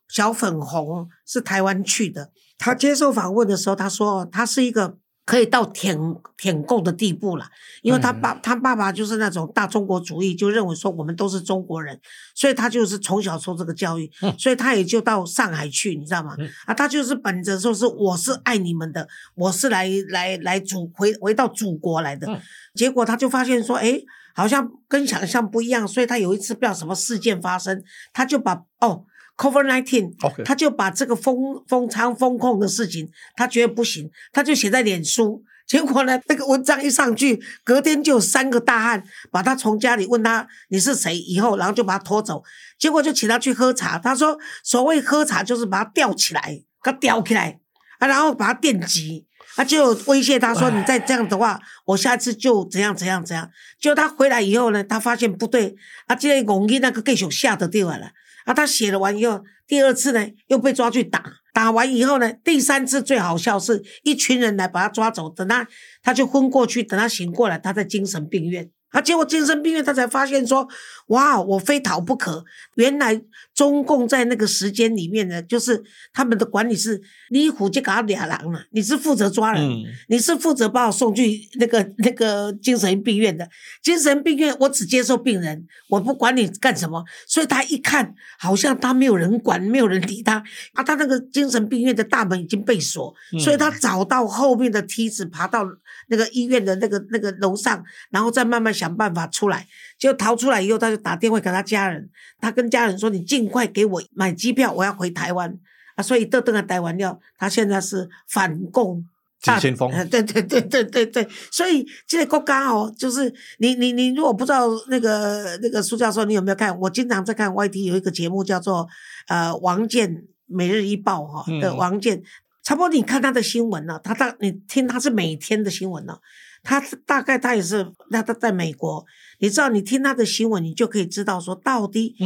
[0.08, 5.00] 小粉红是台湾去的，他接受访问的时候，他说他是一个。
[5.28, 6.00] 可以到舔
[6.38, 7.46] 舔共的地步了，
[7.82, 12.00] 因为他嗯爸、他爸爸就是那种大中国主义，就认为说我们都是中国人，
[12.34, 16.34] 所以他就是从小受这个教育，嗯所以他也就到上海去，你知道吗？
[16.40, 22.40] 嗯啊，他就是本着说是我是爱你们的，我是来来来祖回回到祖国来的，嗯
[22.74, 24.00] 结果他就发现说，哎，
[24.34, 29.04] 好像跟想象不一样，所以他有一次不知道什么事件发生，他就把哦。
[29.38, 35.44] Cover nineteen，OK，他就把这个封封仓封控的事情，他觉得不行，他就写在脸书。
[35.68, 42.44] 结果呢，那个文章一上去，隔天就有三个大汉把他从家里问他你是谁，以后然后就把他拖走，
[42.80, 44.00] 结果就请他去喝茶。
[44.00, 46.42] 他说所谓喝茶就是把他吊起来，
[46.82, 47.60] 给他吊起来
[48.00, 49.26] 啊，然后把他电击。
[49.56, 53.50] 他，就威胁他说：“你再这样的话，我下次就怎样怎样怎样。”
[53.82, 58.12] 结果他回来以后呢，他发现不对，啊，这个公鸡那个继续吓得掉了。
[58.48, 61.22] 啊，他写了完以后，第二次呢又被抓去打，
[61.54, 65.68] 打完以后呢，第三次最好笑是一群人来把他抓走，等他
[66.02, 68.72] 他就昏过去，等他醒过来，他在精神病院。
[68.92, 70.68] 啊，结果精神病院他才发现说，
[71.08, 72.46] 哇，我非逃不可。
[72.76, 73.22] 原来
[73.54, 83.50] 中共在那个时间里面呢，就是他们的管理是，你虎就给他俩狼了，你是负责抓人，嗯，你是负责把我送去那个那个精神病院的。
[83.84, 87.04] 精神病院我只接受病人，我不管你干什么。
[87.28, 90.42] 所以他一看，好像他没有人管，没有人理他
[90.74, 90.84] 啊。
[90.84, 95.66] 他那个精神病院的大门已经被锁，嗯所以他找到后面的梯子，爬到
[96.08, 99.68] 那个医院的那个那个楼上，然后再慢慢想办法出来。
[99.98, 102.10] 就逃出来以后，他就打电话给他家人，
[102.42, 105.58] 他跟家人说：“你尽快给我买机票，我要回台湾
[105.96, 109.06] 啊！”所以得登了台湾了，他现在是反共。
[109.40, 116.76] 急先锋， 对对对对对对，所以这个国家哦，就是你你你，如果不知道那个那个苏教授，你有没有看？
[116.80, 118.88] 我经常在看 YT 有一个节目叫做
[119.28, 122.24] 呃王健每日一报哈的王健，
[122.68, 126.18] 差不多你看他的新闻呢，他大你听他是每天的新闻呢，
[126.64, 129.06] 他大概他也是那他在美国，
[129.40, 132.18] 你知道你听他的新闻，你就可以知道说到底。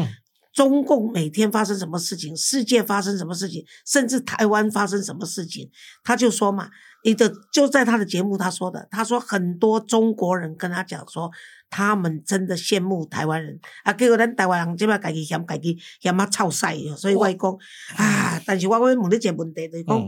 [0.54, 5.70] 中共每天发生什么事情，世界发生什么事情，甚至台湾发生什么事情，
[6.04, 6.70] 他就说嘛，
[7.04, 11.32] 你的就在他的节目他说的，他说很多中国人跟他讲说，
[11.70, 17.58] 他们真的羡慕台湾人啊，结果咱台湾人这边自己嫌自己嫌啊臭晒，所以我讲
[17.98, 20.00] 啊，但是我我问你一个问题，就是讲，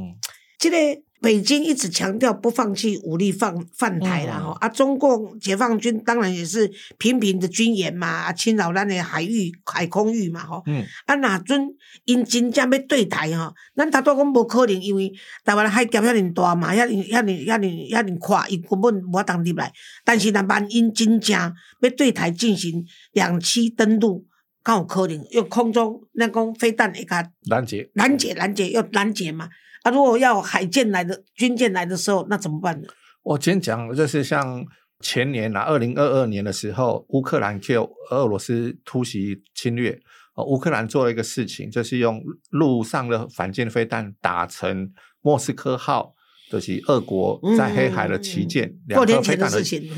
[0.60, 0.78] 这个。
[1.24, 10.62] 北京一直强调不放弃武力放犯台了哈，啊，中共解放军当然也是频频的军演嘛，啊，侵扰咱的海域、海空域嘛，吼，
[11.06, 11.66] 啊，哪阵
[12.04, 15.14] 因真正要对台哈，咱大多讲无可能，因为
[15.46, 19.72] 台湾海峡遐尼大嘛，遐尼遐尼遐尼遐尼宽，伊根本无法当入来。
[20.04, 21.40] 但是若万因真正
[21.80, 24.26] 要对台进行两栖登陆，
[24.62, 25.26] 敢有可能？
[25.32, 29.48] 用空中那讲飞弹会甲拦截、拦截、拦截，要拦截嘛。
[29.84, 32.88] 啊，如果要海舰来的军舰来的时候，那怎么办呢？
[33.22, 34.66] 我今天讲就是像
[35.00, 40.00] 前年啊，二零二二年的时候，乌克兰就俄罗斯突袭侵略，
[40.36, 44.92] 哦，乌克兰做了一个事情，就是用陆上的反舰飞弹打成
[45.22, 46.16] 莫斯科号，
[46.50, 49.90] 就是俄国在黑海的旗舰，两颗飞弹的事情。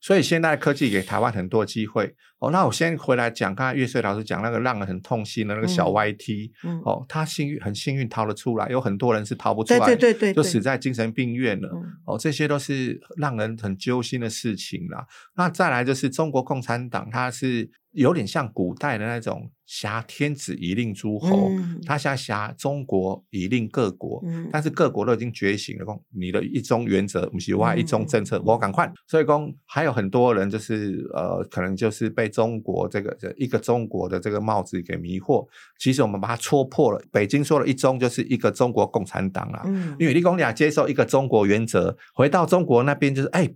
[0.00, 2.50] 所以现在科技给台湾很多机会哦。
[2.50, 6.50] 那我先回来讲，刚才岳穗老师讲那个让人很痛心的那个小 YT，
[6.84, 11.70] 哦，他幸运很幸运逃了出来，有很多人是逃不出来，对对对，就死在精神病院了。
[12.06, 15.06] 哦，这些都是让人很揪心的事情啦。
[15.36, 17.70] 那再来就是中国共产党，他是。
[17.92, 21.50] 有点像古代的那种挟天子以令诸侯，
[21.84, 28.88] 他现在挟中国以令各国，但是各国都已经觉醒了，讲你的一中原则，不是外一中政策，我赶快。
[29.08, 35.46] 所以讲还有很多人就是呃，可能就是被中国这个一个中国的这个帽子给迷惑。
[35.78, 43.52] 其实我们把它戳破了，北京说了一中就是一个中国共产党啊，嗯因为立功俩接受一个中国原则，回到中国那边就是哎。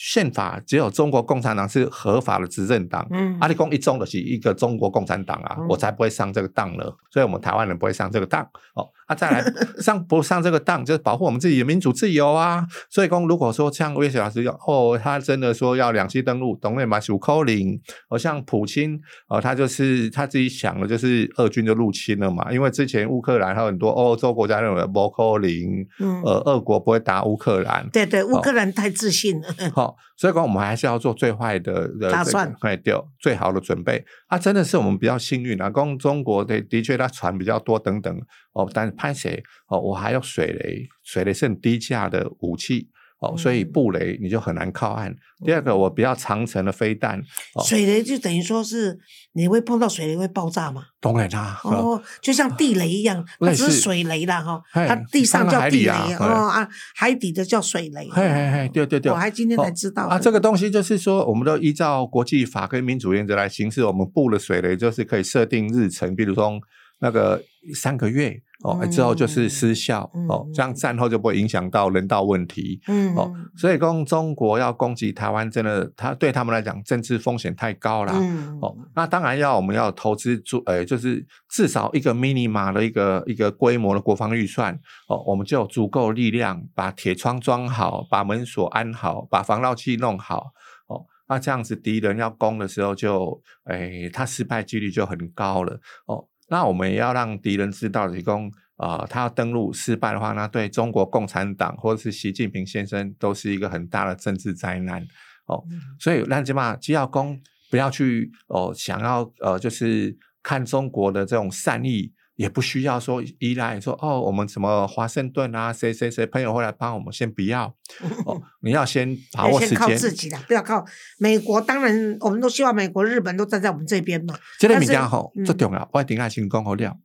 [0.00, 3.04] 宪法只有中国共产党是合法的执政党，
[3.40, 8.40] 阿里公一中的是一个中国共产党啊，我才不会上这个当了，所以我们台湾人不会上这个当
[8.76, 8.88] 哦。
[9.08, 9.44] 啊，再来
[9.80, 12.64] 上不上这个当，就是保护我们自己的民主自由啊。
[12.88, 17.00] 所以讲，如果说像魏小老师讲，哦，他真的说要两栖登陆，懂了吗？
[17.00, 17.80] 属扣零。
[18.10, 22.52] 哦，像普京，哦，他就是他自己想的，就是俄军就入侵了嘛。
[22.52, 25.86] 因为之前乌克兰还有很多欧洲国家认为不扣零，
[26.24, 27.88] 呃，俄国不会打乌克兰。
[27.90, 29.48] 对对，乌克兰太自信了。
[29.74, 34.04] 好，所以讲我们还是要做最坏的打算，快掉最好的准备。
[34.26, 38.20] 啊，真的是我们比较幸运啊，光中国的的确，它船比较多等等。
[38.52, 39.40] 哦，但是拍谁？
[39.68, 42.88] 哦，我还有水雷，水雷是很低价的武器
[43.20, 45.14] 哦，所以布雷你就很难靠岸。
[45.44, 47.20] 第二个，我比较长程的飞弹，
[47.64, 48.98] 水雷就等于说是
[49.34, 50.82] 你会碰到水雷会爆炸吗？
[51.00, 58.08] 当然啦，哦，就像地雷一样， 它是水雷啦哈，它地上叫地雷哦啊，海底的叫水雷。
[58.10, 66.52] 嘿嘿嘿，对对对，我还今天才知道啊，这个东西就是说，我们都依照国际法跟民主原则来行事，我们布的水雷就是可以设定日程，比如说
[67.00, 67.42] 那个
[67.74, 68.40] 三个月。
[68.64, 72.80] 哦，之后就是失效哦，这样战后就不会影响到人道问题。
[72.88, 78.12] 嗯，哦，所以攻中国要攻击台湾，真的，他对他们来讲政治风险太高了。
[78.16, 84.74] 嗯，哦，那当然要我们要投资足，呃，就是至少一个 mini 码的一个一个规模的国防预算。
[85.06, 90.50] 哦，我们就有足够力量把铁窗装好，把门锁安好，把防盗器弄好。
[90.88, 95.78] 哦，那这样子敌人要攻的时候，就，哎，他失败几率就很高了。
[96.06, 96.26] 哦。
[96.48, 105.06] 那我们也要让敌人知道，提供啊，他要登陆失败的话，那对中国共产党或者是习近平先生都是一个很大的政治灾难
[105.46, 105.62] 哦。
[105.98, 112.12] 所以，让起码既要公，不要去哦，想要呃，就是看中国的这种善意。
[112.38, 117.66] 也不需要说依赖说哦，我们什么华盛顿啊，谁谁谁朋友会来帮我们，先不要
[118.24, 120.84] 哦，你要先把握时间，靠自己的，不要靠
[121.18, 121.60] 美国。
[121.60, 124.38] 当然，我们都希望美国、日本都站在我们这边嘛。
[124.56, 126.96] 这个比较好，最重要，我一定要先讲好了，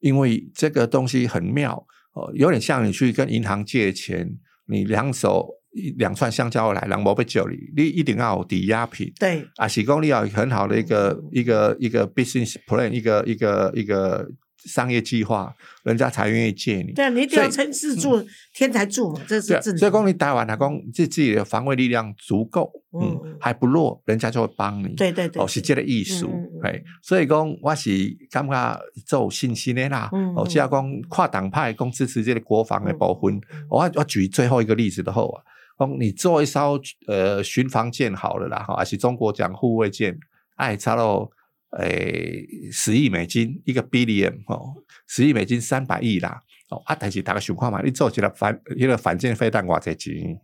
[0.00, 4.28] 因为这个东西很妙哦，有点像你去跟银行借钱，
[4.66, 5.50] 你两手
[5.98, 9.12] 两串香蕉来，两毛被救你，你一定要有抵押品。
[9.20, 14.28] 对啊，喜功你要很好的一个一个一个 business plan，一个一个一个。
[14.64, 16.92] 商业计划，人家才愿意借你。
[16.92, 18.22] 对啊，你一定要所以趁势助
[18.54, 19.76] 天才助嘛，这是正。
[19.76, 24.88] 所以讲你台湾来讲，自自己的防卫力量足够，嗯嗯，还不弱，人家就会帮你。
[24.96, 27.90] 对对对，哦，是这个艺术嗯嗯嗯，哎，所以讲我是
[28.30, 30.34] 感觉做有信心的啦嗯。
[30.34, 35.42] 哦，只要讲跨党派讲支持这个国防的部分我我举最后一个例子的后啊，
[35.78, 40.18] 讲你做一艘呃巡防舰好了啦，哈，还是中国讲护卫舰，
[40.56, 41.30] 哎，差到
[41.78, 44.74] 诶十亿美金一个 billion 哦，
[45.06, 46.40] 十亿美金三百亿啦，
[46.70, 50.40] 哦啊，但是大家想看嘛，你做一个反一个反舰飞弹偌济钱？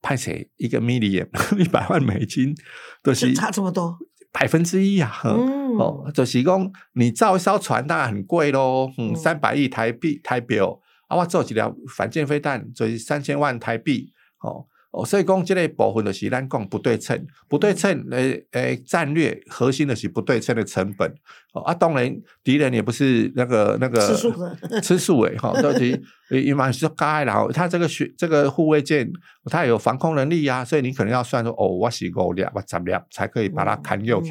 [0.00, 1.26] 派谁一个 million
[1.58, 2.54] 一百万美金，
[3.02, 3.98] 都、就是差这么多。
[4.30, 5.08] 百分之一啊！
[5.10, 14.12] 呵嗯，哦，就是讲你造一艘船当然很贵咯，嗯，嗯三百亿台币台标，啊，我做一条反舰飞弹就是三千万台币，
[14.42, 21.12] 哦哦，所以讲这个部分就是咱讲不对称，不对称诶诶战略核心的是不对称的成本，
[21.52, 22.10] 哦啊，当然
[22.42, 24.56] 敌人也不是那个那个吃素的。
[24.80, 29.10] 吃素诶，哈，都是也蛮是该然后他这个学这个护卫舰
[29.44, 34.30] 它有防空能力呀、所以你可能要算说哦，我是五粒我十粒才可以把它砍右起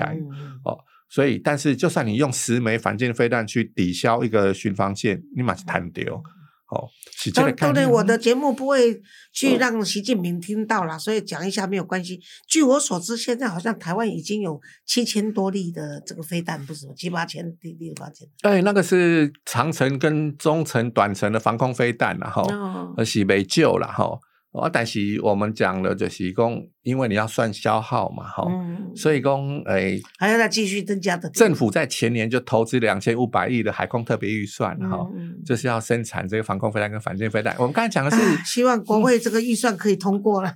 [0.66, 0.78] 哦，
[1.08, 6.22] 所以，但是就算你用十枚反舰飞弹去抵消一个巡防舰，你马是弹掉。
[6.70, 9.02] 哦，是这个当当然，我的节目不会
[9.32, 12.20] 去嗯让习近平听到啦，所以讲一下没有关系。
[12.48, 16.94] 据我所知，现在好像台湾已经有七千多例的这个飞弹，不是吗？
[16.96, 18.28] 七八千粒、六八千。
[18.42, 24.20] 哎，那个是长程跟中程、短程的防空飞弹然后哦，呃是没救了哈。
[24.52, 31.30] 哦，但是我们讲了就是讲，因为你要算消耗嘛哈，嗯，所以讲哎，还要再继续增加的。
[31.30, 35.08] 政府在前年就投资两千五百亿的海空特别预算哈，
[35.46, 37.56] 就是要生产这个防空飞弹跟反舰飞弹。
[37.60, 40.52] 我们刚才讲的是啊希望国会这个预算可以通过了。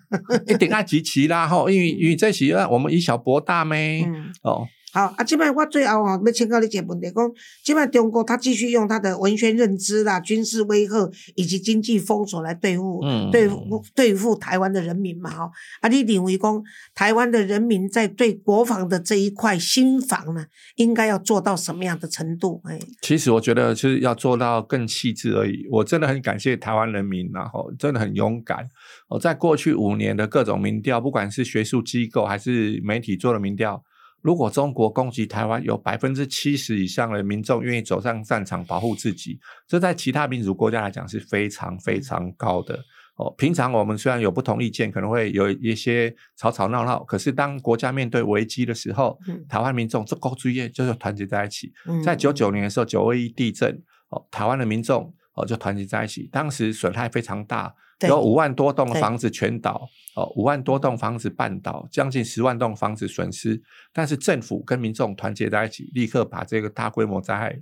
[0.47, 4.67] 一定要集齐啦哈，因为因为这些啊我们以小博大咩嗯，哦。
[4.93, 7.31] 好啊，即摆我最后吼要请教你一个问题，讲
[7.63, 16.61] 即摆中国他继续用他的文宣认知啦、军事威吓以及经济封锁来对付、嗯对付对付台湾的人民嘛，吼啊，你认为讲
[16.93, 22.61] 台湾的人民在对国防的这一块心防呢，应该要做到什么样的程度？
[22.65, 25.65] 哎，其实我觉得就是要做到更细致而已。
[25.71, 28.67] 我真的很感谢台湾人民，然后真的很勇敢。
[29.07, 33.83] 我在过去五年的各种民调，不管是学术机构还是媒体做的民调，
[34.21, 42.79] 如果中国攻击台湾，有百分之七十以上的民众愿意走上战场保护自己，这在其他民主国家来讲是非常非常高的。
[43.17, 51.71] 哦，平常我们虽然有不同意见，可能会有一些吵吵闹闹，可是当国家面对危机的时候，嗯台湾民众这高追业就是团结在一起。
[51.87, 63.61] 嗯在九九年的时候，九二一地震，哦，台湾的民众哦就团结在一起，当时损害非常大，有五万多栋房子全倒，哦，五万多栋房子半倒，将近十万栋房子损失，
[63.93, 67.59] 但是政府跟民众团结在一起，立刻把这个大规模灾害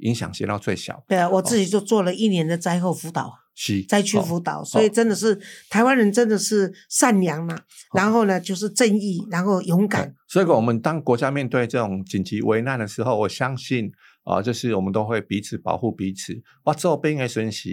[0.00, 1.04] 影响减到最小。
[1.08, 3.38] 对啊，我自己就做了一年的灾后辅导。
[3.52, 7.58] 是灾区哦辅导，所以真的是台湾人真的是善良嘛、
[7.92, 10.14] 然后呢就是正义，然后勇敢。
[10.26, 13.92] 所以，我们当国家面对这种紧急危难的时候，我相信
[14.24, 16.40] 啊、就是我们都会彼此保护彼此。
[16.64, 17.70] 我做兵的时是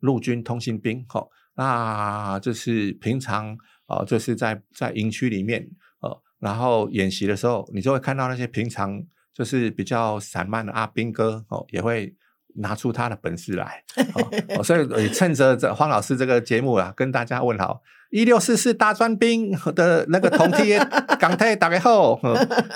[0.00, 1.26] 陆军通信兵，哈、
[1.56, 5.68] 那就是平常啊、就是在在营区里面，
[6.00, 12.14] 呃，然后演习的时候，你就会看到那些平常就是比较散漫的阿兵哥，哦，也会。
[12.56, 13.82] 拿出他的本事来，
[14.56, 17.82] 哦所以趁着这黄老师这个节目啊，跟大家问好。
[18.14, 20.78] 一六四四大专兵的那个同梯
[21.18, 22.16] 港台打开后，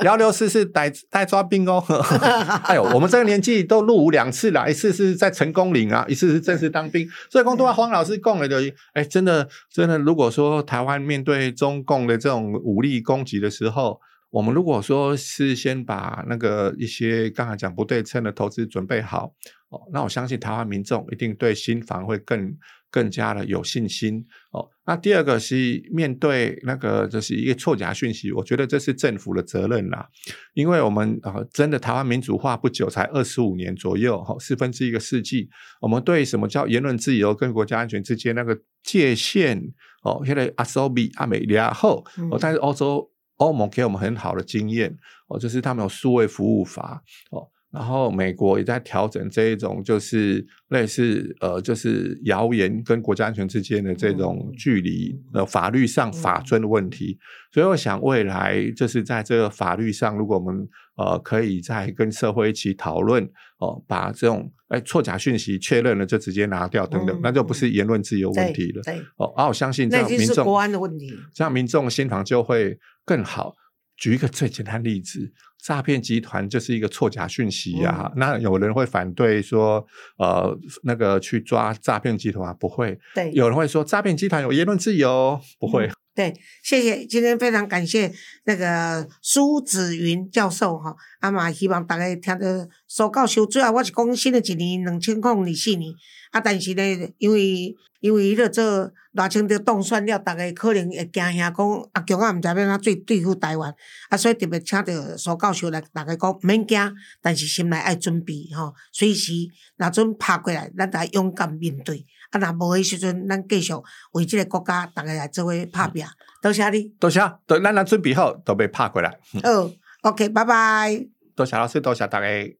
[0.02, 1.80] 幺六四四带带抓兵哦。
[2.66, 7.08] 哎呦，我们这个年纪都入伍两次了，一次是在成功岭啊，一次是正式当兵。
[7.30, 8.60] 所以，公都要黄老师讲了的，
[8.94, 19.32] 哎，真的真的，如果说台湾面对中共的这种武力攻击的时候，我们如果说是先把那个一些刚才讲不对称的投资准备好，
[19.68, 22.52] 哦，那我相信台湾民众一定对新房会更
[22.90, 24.68] 更加的有信心哦。
[24.86, 30.08] 那第二个是面对那个就是一个错假讯息，我觉得这是政府的责任啦，
[30.54, 35.48] 因为我们呃真的台湾民主化不久，才二十五年左右，哈、四分之一个世纪，
[35.80, 39.62] 我们对什么叫言论自由跟国家安全之间那个界限
[40.02, 42.04] 哦，现在阿苏比阿美利亚后
[42.40, 44.96] 但是欧洲欧盟给我们很好的经验
[45.28, 47.46] 哦，就是他们有数位服务法哦。
[47.70, 57.18] 然后美国也在调整这一种，就是类似呃，就是谣言跟国家安全之间的这种距离，呃，法律上法尊的问题。
[57.52, 60.66] 所以我想未来就是在这个法律上，如果我们
[60.96, 63.22] 呃可以再跟社会一起讨论
[63.58, 68.82] 哦，把这种哎错假讯息确认了就直接拿掉等等，嗯那就不是言论自由问对题了。
[68.82, 71.14] 对，哦，啊，我相信这那样民众国安的问题。
[71.34, 73.54] 这样民众心房就会更好。
[73.96, 79.84] 举一个最简单例子，诈骗集团就是一个错假讯息呀、那有人会反对说，
[80.16, 82.98] 呃，那个去抓诈骗集团啊，不会。
[83.14, 85.90] 对，有人会说诈骗集团有言论自由，不会。
[86.18, 88.12] 对，谢谢，今天非常感谢
[88.42, 95.94] 那个苏子云教授哈，啊嘛希望大家听到苏教授，主要我是讲新的一年两千零二四年，
[96.32, 96.82] 啊，但是呢，
[97.18, 103.72] 因为因为迄个做热清着当选了，大家可能会惊吓讲啊，强啊，毋知要怎对对付台湾，
[104.08, 106.92] 啊，所以特别请着苏教授来，大家讲毋免惊，
[107.22, 109.32] 但是心内爱准备吼，随时
[109.76, 112.04] 若准拍过来，咱大家勇敢面对。
[112.30, 113.72] 啊，若无迄时阵，咱继续
[114.12, 116.04] 为即个国家，大家来做伙拍拼。
[116.42, 116.82] 多谢你。
[117.00, 119.10] 多谢，等咱若准备好都被拍过来。
[119.42, 119.70] 好
[120.02, 121.06] ，OK，拜拜。
[121.34, 122.26] 多谢老师，多谢大家。